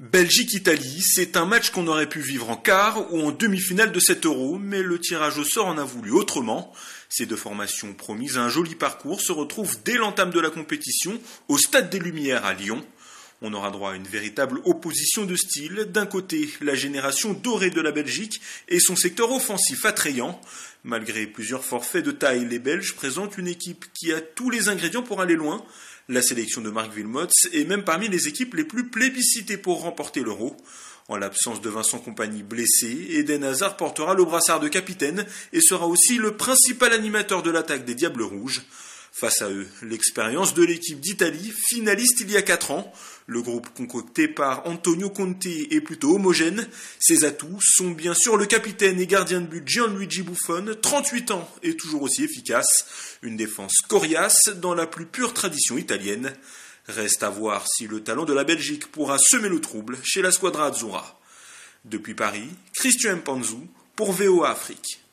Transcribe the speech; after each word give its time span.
Belgique-Italie, 0.00 1.02
c'est 1.02 1.36
un 1.36 1.44
match 1.44 1.70
qu'on 1.70 1.86
aurait 1.86 2.08
pu 2.08 2.18
vivre 2.18 2.50
en 2.50 2.56
quart 2.56 3.12
ou 3.12 3.20
en 3.20 3.30
demi-finale 3.30 3.92
de 3.92 4.00
7 4.00 4.26
euros, 4.26 4.58
mais 4.58 4.82
le 4.82 4.98
tirage 4.98 5.38
au 5.38 5.44
sort 5.44 5.66
en 5.66 5.78
a 5.78 5.84
voulu 5.84 6.10
autrement. 6.10 6.72
Ces 7.08 7.26
deux 7.26 7.36
formations 7.36 7.94
promises 7.94 8.36
à 8.36 8.42
un 8.42 8.48
joli 8.48 8.74
parcours 8.74 9.20
se 9.20 9.30
retrouvent 9.30 9.78
dès 9.84 9.94
l'entame 9.94 10.32
de 10.32 10.40
la 10.40 10.50
compétition 10.50 11.20
au 11.46 11.58
Stade 11.58 11.90
des 11.90 12.00
Lumières 12.00 12.44
à 12.44 12.54
Lyon. 12.54 12.84
On 13.40 13.54
aura 13.54 13.70
droit 13.70 13.92
à 13.92 13.94
une 13.94 14.02
véritable 14.02 14.60
opposition 14.64 15.26
de 15.26 15.36
style. 15.36 15.86
D'un 15.92 16.06
côté, 16.06 16.50
la 16.60 16.74
génération 16.74 17.32
dorée 17.32 17.70
de 17.70 17.80
la 17.80 17.92
Belgique 17.92 18.40
et 18.68 18.80
son 18.80 18.96
secteur 18.96 19.30
offensif 19.30 19.84
attrayant. 19.84 20.40
Malgré 20.86 21.26
plusieurs 21.26 21.64
forfaits 21.64 22.04
de 22.04 22.10
taille, 22.10 22.46
les 22.46 22.58
Belges 22.58 22.94
présentent 22.94 23.38
une 23.38 23.48
équipe 23.48 23.86
qui 23.94 24.12
a 24.12 24.20
tous 24.20 24.50
les 24.50 24.68
ingrédients 24.68 25.02
pour 25.02 25.22
aller 25.22 25.34
loin. 25.34 25.64
La 26.10 26.20
sélection 26.20 26.60
de 26.60 26.68
Marc 26.68 26.94
Wilmots 26.94 27.48
est 27.54 27.64
même 27.64 27.84
parmi 27.84 28.08
les 28.08 28.28
équipes 28.28 28.52
les 28.52 28.64
plus 28.64 28.90
plébiscitées 28.90 29.56
pour 29.56 29.80
remporter 29.80 30.20
l'Euro. 30.20 30.54
En 31.08 31.16
l'absence 31.16 31.62
de 31.62 31.70
Vincent 31.70 32.00
Compagnie 32.00 32.42
blessé, 32.42 33.06
Eden 33.12 33.44
Hazard 33.44 33.78
portera 33.78 34.12
le 34.12 34.24
brassard 34.24 34.60
de 34.60 34.68
capitaine 34.68 35.24
et 35.54 35.62
sera 35.62 35.86
aussi 35.86 36.18
le 36.18 36.36
principal 36.36 36.92
animateur 36.92 37.42
de 37.42 37.50
l'attaque 37.50 37.86
des 37.86 37.94
Diables 37.94 38.22
Rouges. 38.22 38.60
Face 39.16 39.42
à 39.42 39.48
eux, 39.48 39.68
l'expérience 39.82 40.54
de 40.54 40.64
l'équipe 40.64 40.98
d'Italie, 40.98 41.52
finaliste 41.68 42.18
il 42.22 42.32
y 42.32 42.36
a 42.36 42.42
4 42.42 42.72
ans. 42.72 42.92
Le 43.28 43.42
groupe 43.42 43.68
concocté 43.72 44.26
par 44.26 44.66
Antonio 44.66 45.08
Conte 45.08 45.46
est 45.46 45.80
plutôt 45.80 46.16
homogène. 46.16 46.68
Ses 46.98 47.22
atouts 47.22 47.60
sont 47.60 47.92
bien 47.92 48.12
sûr 48.12 48.36
le 48.36 48.46
capitaine 48.46 48.98
et 48.98 49.06
gardien 49.06 49.40
de 49.40 49.46
but 49.46 49.62
Gianluigi 49.64 50.22
Buffon, 50.22 50.76
38 50.82 51.30
ans 51.30 51.48
et 51.62 51.76
toujours 51.76 52.02
aussi 52.02 52.24
efficace. 52.24 53.18
Une 53.22 53.36
défense 53.36 53.74
coriace 53.86 54.48
dans 54.56 54.74
la 54.74 54.88
plus 54.88 55.06
pure 55.06 55.32
tradition 55.32 55.78
italienne. 55.78 56.34
Reste 56.88 57.22
à 57.22 57.30
voir 57.30 57.64
si 57.68 57.86
le 57.86 58.02
talent 58.02 58.24
de 58.24 58.32
la 58.32 58.42
Belgique 58.42 58.90
pourra 58.90 59.18
semer 59.18 59.48
le 59.48 59.60
trouble 59.60 59.96
chez 60.02 60.22
la 60.22 60.32
squadra 60.32 60.66
Azzurra. 60.66 61.20
Depuis 61.84 62.14
Paris, 62.14 62.48
Christian 62.74 63.20
Panzou 63.20 63.64
pour 63.94 64.10
VOA 64.10 64.50
Afrique. 64.50 65.03